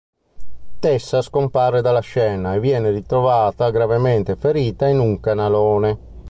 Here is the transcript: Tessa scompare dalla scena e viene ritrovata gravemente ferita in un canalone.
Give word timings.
Tessa 0.79 1.21
scompare 1.21 1.83
dalla 1.83 1.99
scena 1.99 2.55
e 2.55 2.59
viene 2.59 2.89
ritrovata 2.89 3.69
gravemente 3.69 4.35
ferita 4.35 4.87
in 4.87 4.97
un 4.97 5.19
canalone. 5.19 5.97